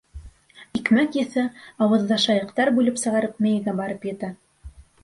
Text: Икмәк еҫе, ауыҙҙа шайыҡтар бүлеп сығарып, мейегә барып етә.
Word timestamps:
Икмәк 0.79 1.17
еҫе, 1.19 1.43
ауыҙҙа 1.87 2.19
шайыҡтар 2.27 2.75
бүлеп 2.81 3.01
сығарып, 3.05 3.41
мейегә 3.47 3.79
барып 3.83 4.15
етә. 4.15 4.37